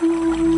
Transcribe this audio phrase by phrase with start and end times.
[0.00, 0.57] 只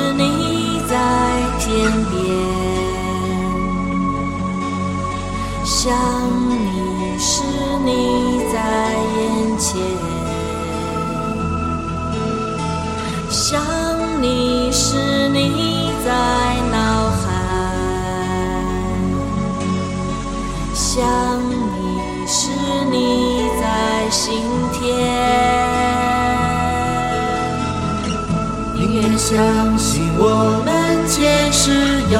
[5.83, 5.91] 想
[6.47, 7.41] 你时，
[7.83, 7.89] 你
[8.53, 8.55] 在
[9.17, 9.81] 眼前；
[13.31, 13.59] 想
[14.21, 16.11] 你时，你在
[16.71, 17.25] 脑海；
[20.75, 21.01] 想
[21.49, 22.51] 你时，
[22.91, 24.43] 你在心
[24.73, 24.79] 田。
[28.75, 29.35] 宁愿相
[29.79, 30.69] 信我们
[31.07, 31.71] 前世
[32.11, 32.19] 有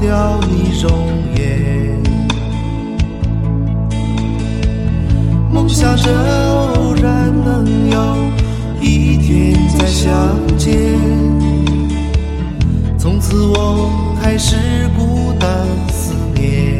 [0.00, 0.90] 掉你容
[1.36, 2.00] 颜。
[5.52, 6.10] 梦想着
[6.74, 8.16] 偶然能有
[8.80, 10.10] 一天再相
[10.56, 10.88] 见，
[12.98, 13.90] 从此我
[14.22, 14.56] 开始
[14.96, 15.48] 孤单
[15.92, 16.79] 思念。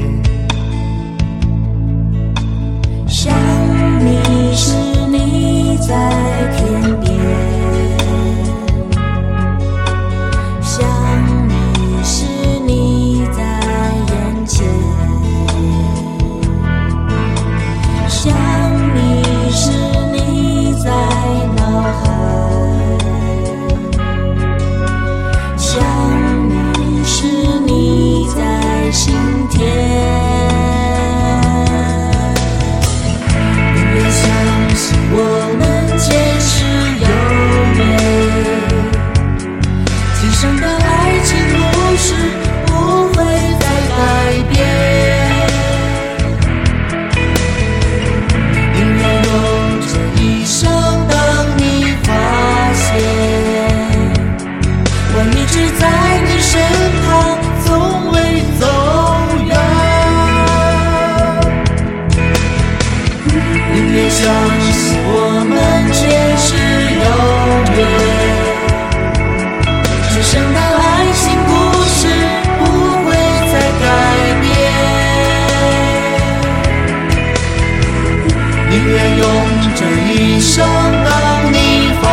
[80.41, 82.05] 生等你发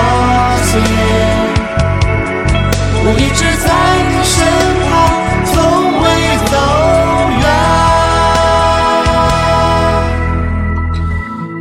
[0.64, 0.72] 现，
[3.04, 3.68] 我一直在
[4.10, 4.36] 你身
[4.84, 4.92] 旁，
[5.46, 5.54] 从
[6.04, 6.06] 未
[6.52, 6.54] 走
[7.40, 7.46] 远。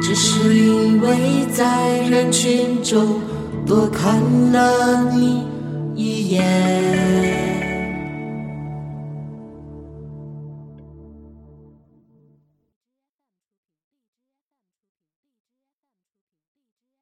[0.02, 0.26] 只是
[0.56, 1.06] 因为
[1.52, 1.62] 在
[2.10, 3.20] 人群中
[3.64, 4.20] 多看
[4.52, 5.46] 了你
[5.94, 7.45] 一眼。